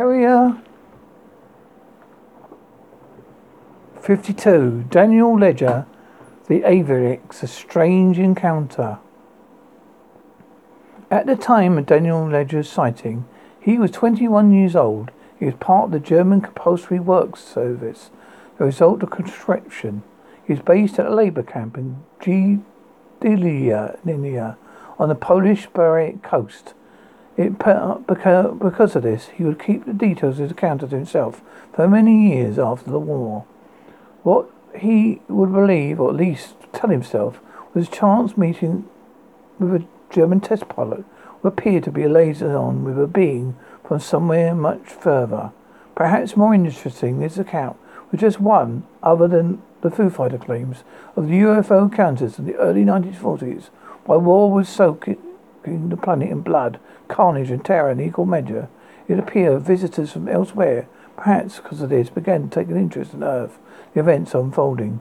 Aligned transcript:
Area 0.00 0.62
52. 4.00 4.84
Daniel 4.88 5.36
Ledger, 5.36 5.86
The 6.46 6.60
Aviatrix, 6.60 7.42
A 7.42 7.48
Strange 7.48 8.16
Encounter. 8.20 9.00
At 11.10 11.26
the 11.26 11.34
time 11.34 11.76
of 11.78 11.86
Daniel 11.86 12.28
Ledger's 12.28 12.70
sighting, 12.70 13.24
he 13.60 13.76
was 13.76 13.90
21 13.90 14.52
years 14.52 14.76
old. 14.76 15.10
He 15.36 15.46
was 15.46 15.56
part 15.56 15.86
of 15.86 15.90
the 15.90 15.98
German 15.98 16.42
Compulsory 16.42 17.00
Works 17.00 17.42
Service, 17.42 18.10
the 18.56 18.66
result 18.66 19.02
of 19.02 19.10
conscription. 19.10 20.04
He 20.46 20.52
was 20.52 20.62
based 20.62 21.00
at 21.00 21.06
a 21.06 21.14
labour 21.14 21.42
camp 21.42 21.76
in 21.76 22.04
Gdynia 22.20 22.86
on 24.96 25.08
the 25.08 25.16
Polish-Beric 25.16 26.22
coast. 26.22 26.74
It, 27.38 27.56
because 27.56 28.96
of 28.96 29.02
this, 29.04 29.28
he 29.28 29.44
would 29.44 29.62
keep 29.62 29.86
the 29.86 29.92
details 29.92 30.34
of 30.34 30.42
his 30.42 30.50
encounter 30.50 30.88
to 30.88 30.96
himself 30.96 31.40
for 31.72 31.86
many 31.86 32.34
years 32.34 32.58
after 32.58 32.90
the 32.90 32.98
war. 32.98 33.44
What 34.24 34.50
he 34.76 35.22
would 35.28 35.52
believe, 35.52 36.00
or 36.00 36.10
at 36.10 36.16
least 36.16 36.56
tell 36.72 36.90
himself, 36.90 37.40
was 37.74 37.86
a 37.86 37.90
chance 37.92 38.36
meeting 38.36 38.88
with 39.60 39.72
a 39.72 39.86
German 40.10 40.40
test 40.40 40.68
pilot 40.68 41.04
who 41.40 41.48
appeared 41.48 41.84
to 41.84 41.92
be 41.92 42.02
a 42.02 42.08
liaison 42.08 42.82
with 42.82 42.98
a 43.00 43.06
being 43.06 43.54
from 43.84 44.00
somewhere 44.00 44.52
much 44.52 44.88
further. 44.88 45.52
Perhaps 45.94 46.36
more 46.36 46.52
interesting, 46.52 47.22
is 47.22 47.36
this 47.36 47.46
account 47.46 47.76
was 48.10 48.20
just 48.20 48.40
one, 48.40 48.82
other 49.00 49.28
than 49.28 49.62
the 49.82 49.90
Foo 49.92 50.10
Fighter 50.10 50.38
claims, 50.38 50.82
of 51.14 51.28
the 51.28 51.40
UFO 51.40 51.84
encounters 51.84 52.36
in 52.36 52.46
the 52.46 52.56
early 52.56 52.84
1940s, 52.84 53.66
while 54.06 54.20
war 54.20 54.50
was 54.50 54.68
soaking 54.68 55.18
the 55.68 55.96
planet 55.96 56.30
in 56.30 56.40
blood, 56.40 56.78
carnage, 57.08 57.50
and 57.50 57.64
terror 57.64 57.90
in 57.90 58.00
equal 58.00 58.26
measure. 58.26 58.68
It 59.06 59.18
appeared 59.18 59.62
visitors 59.62 60.12
from 60.12 60.28
elsewhere, 60.28 60.88
perhaps 61.16 61.56
because 61.56 61.80
of 61.80 61.90
this, 61.90 62.10
began 62.10 62.48
to 62.48 62.54
take 62.54 62.68
an 62.68 62.76
interest 62.76 63.14
in 63.14 63.22
Earth, 63.22 63.58
the 63.94 64.00
events 64.00 64.34
unfolding. 64.34 65.00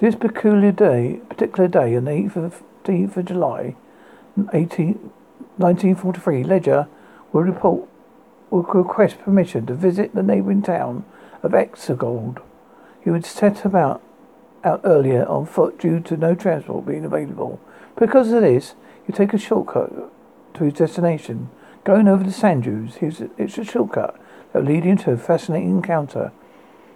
This 0.00 0.14
peculiar 0.16 0.72
day, 0.72 1.20
particular 1.28 1.68
day, 1.68 1.96
on 1.96 2.06
the 2.06 2.10
8th 2.10 2.36
of, 2.36 2.62
8th 2.84 3.16
of 3.16 3.24
July, 3.26 3.76
18, 4.52 4.94
1943, 5.58 6.42
Ledger 6.42 6.88
will 7.32 7.42
report, 7.42 7.88
request 8.50 9.20
permission 9.20 9.66
to 9.66 9.74
visit 9.74 10.14
the 10.14 10.22
neighbouring 10.22 10.62
town 10.62 11.04
of 11.42 11.52
Exegold. 11.52 12.42
He 13.04 13.10
would 13.10 13.24
set 13.24 13.64
about 13.64 14.02
out 14.64 14.80
earlier 14.84 15.26
on 15.26 15.46
foot 15.46 15.78
due 15.78 16.00
to 16.00 16.16
no 16.16 16.34
transport 16.34 16.86
being 16.86 17.04
available. 17.04 17.60
Because 17.98 18.30
of 18.32 18.42
this, 18.42 18.74
he 19.06 19.12
take 19.12 19.34
a 19.34 19.38
shortcut 19.38 20.12
to 20.54 20.64
his 20.64 20.74
destination. 20.74 21.50
Going 21.84 22.08
over 22.08 22.22
the 22.22 22.32
sand 22.32 22.62
dunes, 22.62 22.98
it's 23.00 23.58
a 23.58 23.64
shortcut 23.64 24.20
that 24.52 24.64
lead 24.64 24.84
him 24.84 24.98
to 24.98 25.12
a 25.12 25.16
fascinating 25.16 25.70
encounter. 25.70 26.32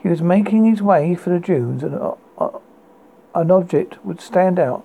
He 0.00 0.08
was 0.08 0.22
making 0.22 0.64
his 0.64 0.80
way 0.80 1.14
for 1.14 1.30
the 1.30 1.40
dunes 1.40 1.82
and 1.82 1.94
an 3.34 3.50
object 3.50 4.04
would 4.04 4.20
stand 4.20 4.58
out 4.58 4.84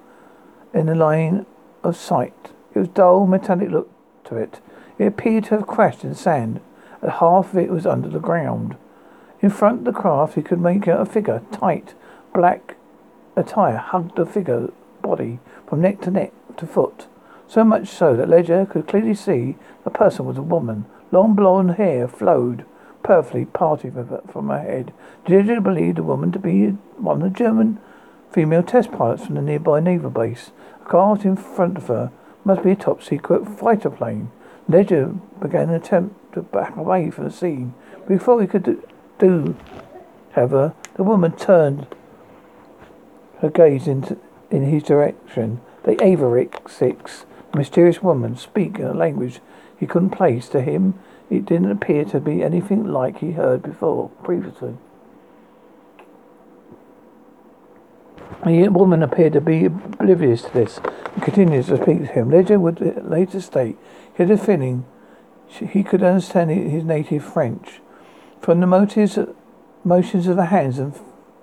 in 0.74 0.88
the 0.88 0.96
line 0.96 1.46
of 1.84 1.96
sight. 1.96 2.52
It 2.74 2.80
was 2.80 2.88
dull, 2.88 3.28
metallic 3.28 3.70
look 3.70 3.92
to 4.26 4.38
it. 4.38 4.60
It 4.98 5.06
appeared 5.06 5.46
to 5.46 5.58
have 5.58 5.68
crashed 5.68 6.04
in 6.04 6.16
sand, 6.16 6.60
and 7.02 7.12
half 7.12 7.52
of 7.52 7.58
it 7.58 7.70
was 7.70 7.86
under 7.86 8.10
the 8.10 8.20
ground. 8.20 8.76
In 9.42 9.50
front 9.50 9.80
of 9.80 9.86
the 9.86 10.00
craft, 10.00 10.36
he 10.36 10.42
could 10.42 10.60
make 10.60 10.88
out 10.88 11.02
a 11.02 11.06
figure, 11.06 11.42
tight, 11.52 11.94
black 12.34 12.76
attire, 13.36 13.78
hugged 13.78 14.16
the 14.16 14.26
figure 14.26 14.70
body 15.02 15.40
from 15.68 15.82
neck 15.82 16.02
to 16.02 16.12
neck 16.12 16.32
to 16.58 16.66
foot. 16.66 17.08
So 17.48 17.64
much 17.64 17.88
so 17.88 18.16
that 18.16 18.30
Ledger 18.30 18.66
could 18.66 18.88
clearly 18.88 19.14
see 19.14 19.56
the 19.84 19.90
person 19.90 20.26
was 20.26 20.38
a 20.38 20.42
woman. 20.42 20.86
Long 21.12 21.36
blonde 21.36 21.76
hair 21.76 22.08
flowed 22.08 22.66
perfectly 23.04 23.46
parted 23.46 23.94
from 24.32 24.50
her 24.50 24.60
head. 24.60 24.94
Ledger 25.28 25.62
believed 25.62 25.98
the 25.98 26.04
woman 26.04 26.32
to 26.32 26.40
be 26.40 26.68
one 26.98 27.22
of 27.22 27.32
the 27.32 27.38
German 27.38 27.80
female 28.32 28.64
test 28.64 28.92
pilots 28.92 29.26
from 29.26 29.36
the 29.36 29.42
nearby 29.42 29.80
naval 29.80 30.10
base. 30.10 30.52
A 30.82 30.86
craft 30.86 31.26
in 31.26 31.36
front 31.36 31.78
of 31.78 31.88
her 31.88 32.12
must 32.44 32.64
be 32.64 32.72
a 32.72 32.76
top 32.76 33.04
secret 33.04 33.48
fighter 33.48 33.90
plane. 33.90 34.32
Ledger 34.68 35.14
began 35.42 35.70
an 35.70 35.76
attempt 35.76 36.34
to 36.34 36.42
back 36.42 36.76
away 36.76 37.12
from 37.12 37.26
the 37.26 37.32
scene. 37.32 37.74
Before 38.08 38.42
he 38.42 38.48
could 38.48 38.82
do, 39.20 39.56
however, 40.32 40.74
the 40.96 41.04
woman 41.04 41.34
turned 41.34 41.88
her 43.44 43.50
gaze 43.50 43.88
in, 43.88 44.20
in 44.50 44.64
his 44.64 44.82
direction. 44.84 45.60
The 45.84 45.96
Aviatrix, 45.98 47.26
mysterious 47.54 48.02
woman, 48.02 48.38
speak 48.38 48.80
in 48.80 48.86
a 48.86 48.94
language 48.94 49.42
he 49.78 49.86
couldn't 49.86 50.12
place. 50.12 50.48
To 50.50 50.62
him, 50.62 50.98
it 51.30 51.46
didn't 51.46 51.70
appear 51.70 52.06
to 52.06 52.22
be 52.22 52.42
anything 52.42 52.86
like 52.86 53.18
he 53.20 53.34
heard 53.34 53.62
before, 53.62 54.10
previously. 54.24 54.78
The 58.46 58.70
woman 58.70 59.04
appeared 59.04 59.34
to 59.34 59.42
be 59.42 59.66
oblivious 59.66 60.44
to 60.44 60.54
this 60.54 60.80
and 61.14 61.22
continued 61.22 61.66
to 61.66 61.78
speak 61.78 62.00
to 62.00 62.06
him. 62.06 62.32
Ledger 62.32 62.60
would 62.60 63.04
later 63.04 63.42
state 63.42 63.78
he 64.16 64.24
had 64.24 64.32
a 64.32 64.38
feeling 64.38 64.86
he 65.48 65.84
could 65.84 66.02
understand 66.02 66.50
his 66.50 66.84
native 66.86 67.24
French. 67.26 67.82
From 68.42 68.62
the 68.62 68.68
motives, 68.68 69.20
motions 69.84 70.28
of 70.28 70.38
the 70.38 70.46
hands 70.46 70.80
and 70.80 70.98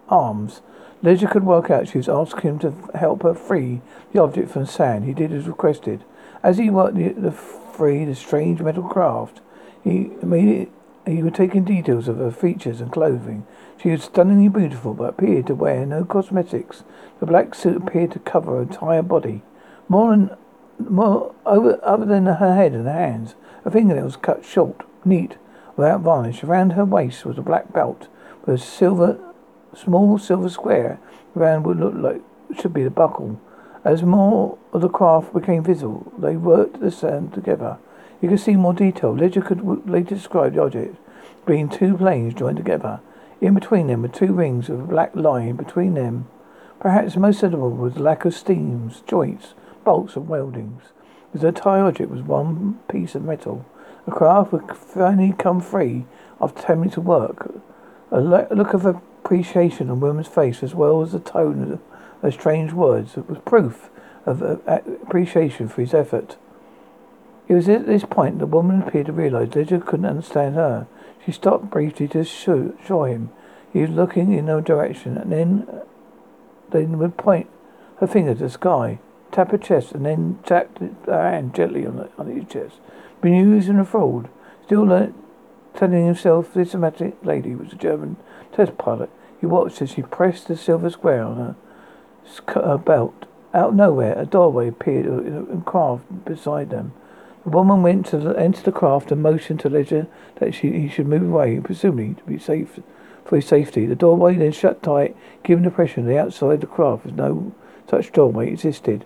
arms, 0.09 0.62
Ledger 1.03 1.27
could 1.27 1.44
work 1.44 1.71
out 1.71 1.88
she 1.88 1.99
was 1.99 2.09
asking 2.09 2.50
him 2.50 2.59
to 2.61 2.75
help 2.94 3.22
her 3.22 3.34
free 3.34 3.81
the 4.12 4.21
object 4.21 4.50
from 4.50 4.66
sand. 4.66 5.05
He 5.05 5.15
did 5.15 5.33
as 5.33 5.47
requested. 5.47 6.05
As 6.43 6.59
he 6.59 6.71
worked 6.71 6.97
the, 6.97 7.09
the 7.09 7.33
free 7.33 8.05
the 8.05 8.15
strange 8.15 8.61
metal 8.61 8.83
craft, 8.83 9.41
he 9.83 10.11
immediately 10.22 10.71
he 11.06 11.22
was 11.22 11.33
taking 11.33 11.65
details 11.65 12.09
of 12.09 12.19
her 12.19 12.31
features 12.31 12.81
and 12.81 12.93
clothing. 12.93 13.47
She 13.83 13.91
was 13.91 14.05
stunningly 14.05 14.49
beautiful, 14.49 14.93
but 14.93 15.11
appeared 15.11 15.47
to 15.47 15.55
wear 15.55 15.87
no 15.87 16.05
cosmetics. 16.05 16.84
The 17.19 17.27
black 17.27 17.55
suit 17.55 17.77
appeared 17.77 18.12
to 18.12 18.19
cover 18.19 18.56
her 18.56 18.62
entire 18.62 19.03
body. 19.03 19.43
More 19.88 20.11
than 20.11 20.37
more 20.78 21.34
over, 21.44 21.78
other 21.82 22.06
than 22.06 22.27
her 22.27 22.55
head 22.55 22.72
and 22.72 22.87
hands, 22.87 23.34
her 23.65 23.71
fingernails 23.71 24.17
cut 24.17 24.44
short, 24.44 24.82
neat, 25.05 25.37
without 25.77 26.00
varnish. 26.00 26.44
Around 26.44 26.72
her 26.72 26.84
waist 26.84 27.25
was 27.25 27.38
a 27.38 27.43
black 27.43 27.72
belt 27.72 28.09
with 28.44 28.55
a 28.56 28.59
silver, 28.59 29.19
small 29.76 30.19
silver 30.19 30.48
square 30.48 30.98
around 31.36 31.64
what 31.64 31.76
looked 31.76 31.97
like 31.97 32.22
should 32.60 32.75
be 32.75 32.84
the 32.84 32.91
buckle. 32.91 33.41
As 33.84 34.03
more 34.03 34.58
of 34.72 34.81
the 34.81 34.88
craft 34.88 35.32
became 35.32 35.62
visible, 35.62 36.12
they 36.19 36.36
worked 36.36 36.81
the 36.81 36.91
sand 36.91 37.32
together. 37.32 37.78
You 38.20 38.28
could 38.28 38.41
see 38.41 38.56
more 38.56 38.75
detail. 38.75 39.16
Ledger 39.16 39.41
could 39.41 39.88
later 39.88 40.14
describe 40.14 40.54
the 40.54 40.62
object 40.62 40.97
being 41.47 41.69
two 41.69 41.97
planes 41.97 42.34
joined 42.34 42.56
together. 42.56 43.00
In 43.41 43.54
between 43.54 43.86
them 43.86 44.03
were 44.03 44.08
two 44.08 44.32
rings 44.32 44.69
a 44.69 44.75
black 44.75 45.14
line 45.16 45.56
between 45.56 45.94
them. 45.94 46.28
Perhaps 46.78 47.16
most 47.16 47.42
notable 47.42 47.70
was 47.70 47.94
the 47.94 48.02
lack 48.02 48.25
of 48.25 48.34
steams, 48.34 49.02
joints, 49.06 49.54
bolts, 49.84 50.16
and 50.16 50.28
weldings. 50.28 50.82
The 51.34 51.48
entire 51.48 51.84
object 51.84 52.10
was 52.10 52.22
one 52.22 52.78
piece 52.88 53.14
of 53.14 53.25
metal. 53.25 53.64
The 54.04 54.12
craft 54.12 54.52
would 54.52 54.76
finally 54.76 55.34
come 55.38 55.60
free 55.60 56.06
after 56.41 56.62
ten 56.62 56.81
minutes 56.81 56.97
of 56.97 57.06
work. 57.06 57.52
A 58.10 58.20
look 58.20 58.75
of 58.75 59.00
appreciation 59.30 59.88
on 59.91 60.00
woman's 60.00 60.26
face, 60.26 60.60
as 60.60 60.74
well 60.74 61.02
as 61.02 61.12
the 61.12 61.20
tone 61.20 61.72
of 61.72 61.80
her 62.20 62.32
strange 62.32 62.72
words, 62.72 63.14
was 63.14 63.38
proof 63.44 63.88
of 64.26 64.42
uh, 64.42 64.56
appreciation 65.02 65.68
for 65.68 65.82
his 65.82 65.94
effort. 65.94 66.36
It 67.46 67.54
was 67.54 67.69
at 67.69 67.86
this 67.86 68.04
point 68.04 68.40
that 68.40 68.46
the 68.46 68.56
woman 68.56 68.82
appeared 68.82 69.06
to 69.06 69.12
realize 69.12 69.54
Ledger 69.54 69.78
couldn't 69.78 70.06
understand 70.06 70.56
her. 70.56 70.88
She 71.24 71.30
stopped 71.30 71.70
briefly 71.70 72.08
to 72.08 72.24
show 72.24 73.04
him. 73.04 73.30
He 73.72 73.82
was 73.82 73.90
looking 73.90 74.32
in 74.32 74.46
no 74.46 74.60
direction, 74.60 75.16
and 75.16 75.30
then, 75.30 75.69
then 76.70 76.98
would 76.98 77.16
point 77.16 77.48
her 77.98 78.08
finger 78.08 78.34
to 78.34 78.40
the 78.40 78.50
sky, 78.50 78.98
tap 79.30 79.52
her 79.52 79.58
chest, 79.58 79.92
and 79.92 80.04
then 80.04 80.40
tap 80.44 80.76
her 81.06 81.30
hand 81.30 81.54
gently 81.54 81.86
on, 81.86 81.98
the, 81.98 82.10
on 82.19 82.26
his 82.26 82.48
chest. 82.48 82.80
Bemused 83.20 83.69
and 83.69 83.78
enthralled, 83.78 84.28
still 84.64 84.88
telling 85.76 86.06
himself 86.06 86.52
this 86.52 86.72
dramatic 86.72 87.14
lady 87.22 87.55
was 87.55 87.72
a 87.72 87.76
German 87.76 88.16
test 88.52 88.76
pilot, 88.76 89.08
he 89.40 89.46
watched 89.46 89.81
as 89.81 89.90
she 89.90 90.02
pressed 90.02 90.48
the 90.48 90.56
silver 90.56 90.90
square 90.90 91.22
on 91.22 91.37
her, 91.37 91.56
her 92.54 92.78
belt. 92.78 93.26
Out 93.52 93.70
of 93.70 93.75
nowhere, 93.75 94.16
a 94.19 94.26
doorway 94.26 94.69
appeared 94.69 95.06
in 95.06 95.48
a 95.58 95.60
craft 95.62 96.25
beside 96.25 96.70
them. 96.70 96.92
The 97.44 97.50
woman 97.50 97.82
went 97.82 98.06
to 98.06 98.19
the, 98.19 98.38
enter 98.38 98.62
the 98.62 98.70
craft 98.70 99.10
and 99.10 99.22
motioned 99.22 99.60
to 99.60 99.70
Ledger 99.70 100.06
that 100.37 100.54
she, 100.54 100.70
he 100.72 100.88
should 100.88 101.08
move 101.08 101.22
away, 101.22 101.58
presumably 101.58 102.14
to 102.14 102.25
be 102.25 102.38
safe 102.38 102.78
for 103.25 103.37
his 103.37 103.46
safety. 103.46 103.87
The 103.87 103.96
doorway 103.96 104.34
then 104.34 104.52
shut 104.52 104.82
tight, 104.82 105.16
giving 105.43 105.64
the 105.64 105.70
impression 105.70 106.06
the 106.06 106.19
outside 106.19 106.54
of 106.54 106.60
the 106.60 106.66
craft 106.66 107.06
was 107.06 107.14
no 107.14 107.52
such 107.88 108.12
doorway 108.12 108.52
existed. 108.52 109.04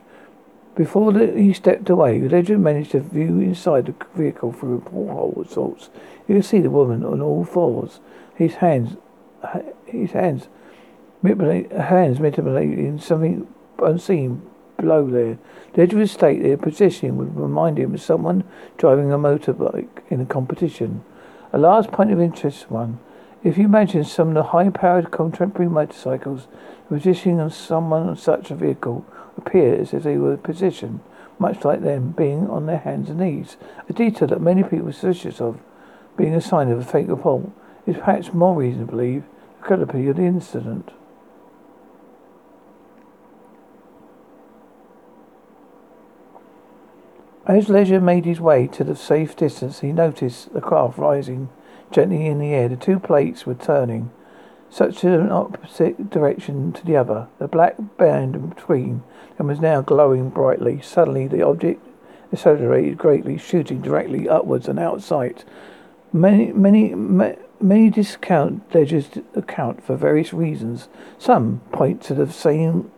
Before 0.75 1.13
the, 1.13 1.31
he 1.33 1.53
stepped 1.53 1.89
away, 1.89 2.21
Ledger 2.21 2.59
managed 2.59 2.91
to 2.91 3.01
view 3.01 3.39
inside 3.39 3.87
the 3.87 3.95
vehicle 4.15 4.53
through 4.53 4.79
a 4.79 4.81
porthole 4.81 5.41
of 5.41 5.51
sorts. 5.51 5.89
You 6.27 6.35
could 6.37 6.45
see 6.45 6.61
the 6.61 6.71
woman 6.71 7.05
on 7.05 7.21
all 7.21 7.45
fours, 7.45 8.01
his 8.35 8.57
hands, 8.57 8.97
his 9.87 10.13
hands, 10.13 10.49
hands 11.23 12.21
manipulating 12.21 12.99
something 12.99 13.47
unseen 13.83 14.43
below 14.77 15.09
there. 15.09 15.39
The 15.73 15.83
edge 15.83 15.93
of 15.93 15.99
his 15.99 16.13
state, 16.13 16.43
their 16.43 16.57
position 16.57 17.17
would 17.17 17.37
remind 17.37 17.79
him 17.79 17.95
of 17.95 18.01
someone 18.01 18.45
driving 18.77 19.13
a 19.13 19.19
motorbike 19.19 20.03
in 20.11 20.21
a 20.21 20.27
competition. 20.27 21.05
A 21.53 21.59
last 21.59 21.93
point 21.93 22.13
of 22.13 22.21
interest 22.21 22.71
one. 22.71 22.99
If 23.43 23.59
you 23.59 23.65
imagine 23.65 24.05
some 24.05 24.29
of 24.29 24.35
the 24.35 24.43
high-powered 24.43 25.11
contemporary 25.11 25.71
motorcycles, 25.71 26.49
the 26.89 26.97
positioning 26.97 27.41
of 27.41 27.55
someone 27.55 28.09
on 28.09 28.17
such 28.17 28.51
a 28.51 28.55
vehicle 28.55 29.05
appears 29.37 29.89
as 29.89 29.95
if 29.95 30.03
they 30.05 30.17
were 30.17 30.37
positioned, 30.37 31.01
much 31.39 31.65
like 31.65 31.83
them 31.83 32.13
being 32.13 32.49
on 32.49 32.67
their 32.67 32.79
hands 32.79 33.11
and 33.11 33.19
knees. 33.21 33.57
A 33.89 33.93
detail 33.93 34.29
that 34.29 34.41
many 34.41 34.63
people 34.63 34.89
are 34.89 34.93
suspicious 34.93 35.41
of 35.41 35.61
being 36.17 36.35
a 36.35 36.41
sign 36.41 36.71
of 36.71 36.79
a 36.79 36.85
fake 36.85 37.09
report 37.09 37.51
is 37.87 37.97
perhaps 37.97 38.33
more 38.33 38.57
reason 38.57 38.87
to 38.87 38.91
believe 38.91 39.25
credibility 39.65 40.09
of 40.09 40.17
the 40.17 40.23
incident. 40.23 40.93
As 47.47 47.69
Leisure 47.69 48.01
made 48.01 48.25
his 48.25 48.41
way 48.41 48.67
to 48.69 48.85
the 48.85 48.97
safe 48.97 49.37
distance, 49.37 49.81
he 49.81 49.93
noticed 49.93 50.55
the 50.55 50.61
craft 50.61 50.97
rising 50.97 51.51
gently 51.91 52.27
in 52.27 52.39
the 52.39 52.55
air. 52.55 52.69
The 52.69 52.77
two 52.77 52.99
plates 52.99 53.45
were 53.45 53.55
turning, 53.55 54.11
such 54.71 55.05
an 55.05 55.31
opposite 55.31 56.09
direction 56.09 56.73
to 56.73 56.87
the 56.87 56.97
other. 56.97 57.29
The 57.39 57.49
black 57.49 57.77
band 57.99 58.35
in 58.35 58.49
between 58.49 59.03
them 59.37 59.49
was 59.49 59.61
now 59.61 59.83
glowing 59.83 60.31
brightly. 60.31 60.81
Suddenly, 60.81 61.29
the 61.29 61.43
object 61.43 61.87
accelerated 62.33 62.97
greatly, 62.97 63.37
shooting 63.37 63.83
directly 63.83 64.29
upwards 64.29 64.67
and 64.67 64.79
out 64.79 64.97
of 64.97 65.05
sight. 65.05 65.45
Many, 66.15 66.53
many, 66.53 66.95
many 67.61 67.91
discount 67.91 68.73
ledgers 68.73 69.09
account 69.35 69.83
for 69.83 69.97
various 69.97 70.33
reasons. 70.33 70.89
Some 71.19 71.61
point 71.73 72.03
to 72.03 72.15
the 72.15 72.31
same, 72.31 72.93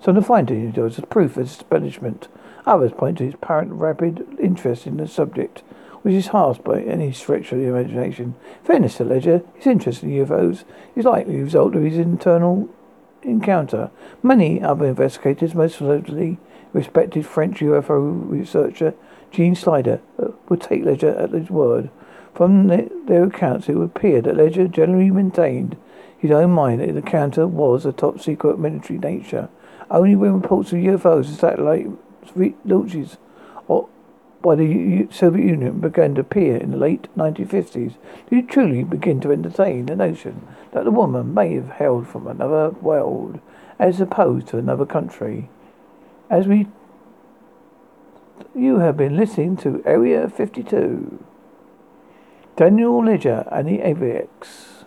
some 0.00 0.14
to 0.14 0.22
find 0.22 0.48
it 0.52 0.78
as 0.78 1.00
proof 1.10 1.36
of 1.36 1.46
establishment. 1.46 2.28
Others 2.66 2.92
point 2.92 3.18
to 3.18 3.24
his 3.24 3.34
apparent 3.34 3.72
rapid 3.72 4.24
interest 4.38 4.86
in 4.86 4.98
the 4.98 5.08
subject, 5.08 5.64
which 6.02 6.14
is 6.14 6.28
harsh 6.28 6.58
by 6.58 6.80
any 6.82 7.10
stretch 7.10 7.50
of 7.50 7.58
the 7.58 7.64
imagination. 7.64 8.36
Fairness 8.62 8.98
to 8.98 9.04
Ledger, 9.04 9.42
his 9.54 9.66
interest 9.66 10.04
in 10.04 10.10
UFOs 10.10 10.62
is 10.94 11.04
likely 11.04 11.38
the 11.38 11.42
result 11.42 11.74
of 11.74 11.82
his 11.82 11.98
internal 11.98 12.68
encounter. 13.24 13.90
Many 14.22 14.62
other 14.62 14.86
investigators, 14.86 15.56
most 15.56 15.80
notably 15.80 16.38
respected 16.72 17.26
French 17.26 17.58
UFO 17.58 18.30
researcher 18.30 18.94
Jean 19.32 19.56
Sider, 19.56 20.00
uh, 20.20 20.28
would 20.48 20.60
take 20.60 20.84
Ledger 20.84 21.16
at 21.16 21.30
his 21.30 21.50
word. 21.50 21.90
From 22.34 22.68
their 22.68 23.24
accounts, 23.24 23.68
it 23.68 23.74
would 23.74 23.90
appear 23.96 24.22
that 24.22 24.36
Ledger 24.36 24.68
generally 24.68 25.10
maintained 25.10 25.76
his 26.16 26.30
own 26.30 26.50
mind 26.50 26.80
that 26.80 26.86
the 26.86 26.98
encounter 26.98 27.46
was 27.46 27.84
a 27.84 27.92
top 27.92 28.20
secret 28.20 28.58
military 28.58 28.98
nature. 28.98 29.48
Only 29.90 30.16
when 30.16 30.40
reports 30.40 30.72
of 30.72 30.78
UFOs 30.78 31.26
and 31.26 31.36
satellite 31.36 31.88
launches 32.64 33.16
or 33.66 33.88
by 34.42 34.54
the 34.54 35.06
Soviet 35.10 35.44
Union 35.44 35.80
began 35.80 36.14
to 36.14 36.22
appear 36.22 36.56
in 36.56 36.70
the 36.70 36.76
late 36.76 37.08
1950s, 37.16 37.72
did 37.72 37.96
you 38.30 38.42
truly 38.42 38.84
begin 38.84 39.20
to 39.20 39.32
entertain 39.32 39.86
the 39.86 39.96
notion 39.96 40.46
that 40.72 40.84
the 40.84 40.90
woman 40.90 41.34
may 41.34 41.54
have 41.54 41.70
hailed 41.72 42.08
from 42.08 42.26
another 42.26 42.70
world 42.70 43.40
as 43.78 44.00
opposed 44.00 44.46
to 44.48 44.58
another 44.58 44.86
country. 44.86 45.48
As 46.28 46.46
we 46.46 46.68
you 48.54 48.78
have 48.78 48.96
been 48.96 49.16
listening 49.16 49.56
to 49.58 49.82
Area 49.86 50.28
52. 50.28 51.24
Daniel 52.60 53.02
Ledger 53.02 53.48
and 53.50 53.68
the 53.68 53.78
AVX. 53.78 54.79